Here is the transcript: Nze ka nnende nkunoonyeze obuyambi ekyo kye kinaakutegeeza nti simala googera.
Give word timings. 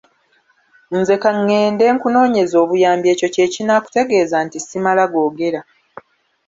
Nze 0.97 1.15
ka 1.23 1.31
nnende 1.37 1.85
nkunoonyeze 1.93 2.55
obuyambi 2.63 3.07
ekyo 3.13 3.27
kye 3.33 3.45
kinaakutegeeza 3.53 4.37
nti 4.45 4.57
simala 4.59 5.03
googera. 5.13 5.61